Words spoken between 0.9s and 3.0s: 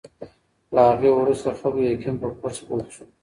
وروسته د خلکو یقین په کورس پوخ